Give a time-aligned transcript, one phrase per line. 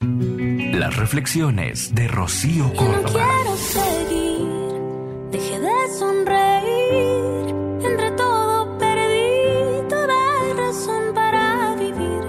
[0.00, 3.28] Las reflexiones de Rocío Y no Córdoba.
[3.42, 7.54] quiero seguir, dejé de sonreír.
[7.90, 12.20] Entre todo perdí toda razón para vivir.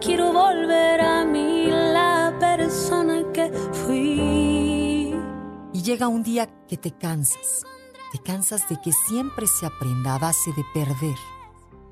[0.00, 3.52] Quiero volver a mí la persona que
[3.84, 5.14] fui.
[5.74, 7.62] Y llega un día que te cansas.
[8.10, 11.16] Te cansas de que siempre se aprenda a base de perder,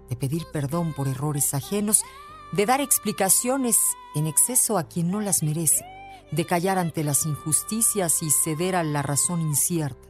[0.09, 2.05] de pedir perdón por errores ajenos,
[2.53, 3.79] de dar explicaciones
[4.15, 5.85] en exceso a quien no las merece,
[6.31, 10.09] de callar ante las injusticias y ceder a la razón incierta,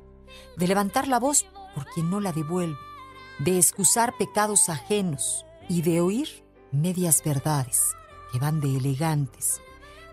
[0.56, 2.78] de levantar la voz por quien no la devuelve,
[3.38, 7.94] de excusar pecados ajenos y de oír medias verdades
[8.32, 9.60] que van de elegantes,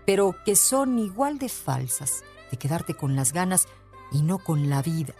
[0.06, 3.66] pero que son igual de falsas, de quedarte con las ganas
[4.10, 5.14] y no con la vida,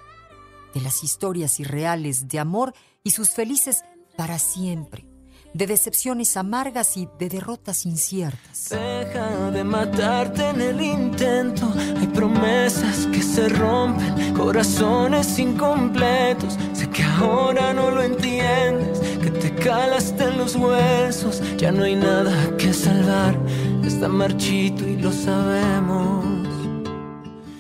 [0.75, 3.83] de las historias irreales de amor y sus felices
[4.17, 5.07] para siempre,
[5.55, 8.69] de decepciones amargas y de derrotas inciertas.
[8.71, 11.73] Deja de matarte en el intento.
[11.99, 16.57] Hay promesas que se rompen, corazones incompletos.
[16.73, 21.43] Sé que ahora no lo entiendes, que te calaste en los huesos.
[21.57, 23.39] Ya no hay nada que salvar,
[23.85, 26.49] está marchito y lo sabemos.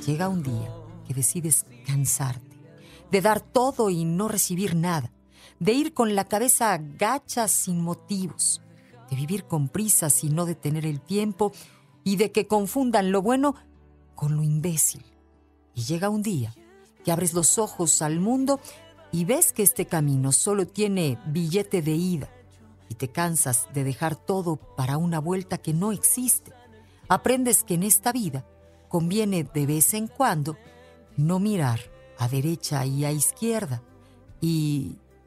[0.07, 0.71] Llega un día
[1.07, 2.57] que decides cansarte,
[3.11, 5.11] de dar todo y no recibir nada,
[5.59, 8.61] de ir con la cabeza gacha sin motivos,
[9.11, 11.53] de vivir con prisas y no detener el tiempo,
[12.05, 13.55] y de que confundan lo bueno
[14.15, 15.05] con lo imbécil.
[15.75, 16.55] Y llega un día
[17.05, 18.61] que abres los ojos al mundo
[19.13, 22.29] y ves que este camino solo tiene billete de ida,
[22.89, 26.53] y te cansas de dejar todo para una vuelta que no existe.
[27.09, 28.47] Aprendes que en esta vida
[28.89, 30.57] conviene de vez en cuando
[31.17, 31.81] no mirar
[32.19, 33.83] a derecha y a izquierda
[34.41, 34.97] y